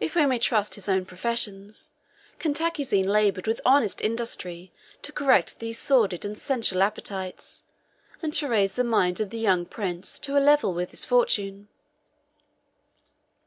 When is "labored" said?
3.06-3.46